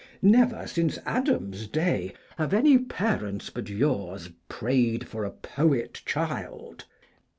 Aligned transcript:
Never, 0.23 0.65
since 0.65 0.97
Adam's 1.05 1.67
day, 1.67 2.13
have 2.39 2.55
any 2.55 2.79
parents 2.79 3.51
but 3.51 3.69
yours 3.69 4.31
prayed 4.49 5.07
for 5.07 5.25
a 5.25 5.29
poet 5.29 6.01
child. 6.07 6.85